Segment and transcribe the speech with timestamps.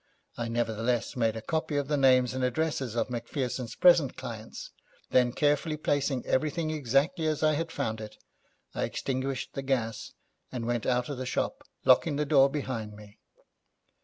[0.35, 4.71] I nevertheless made a copy of the names and addresses of Macpherson's present clients;
[5.11, 8.17] then, carefully placing everything exactly as I had found it,
[8.73, 10.13] I extinguished the gas,
[10.51, 13.19] and went out of the shop, locking the door behind me.